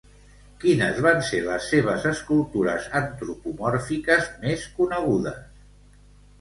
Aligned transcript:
Quines 0.61 1.01
van 1.05 1.21
ser 1.27 1.41
les 1.49 1.67
seves 1.73 2.07
escultures 2.13 2.89
antropomòrfiques 3.03 4.33
més 4.49 4.67
conegudes? 4.81 5.41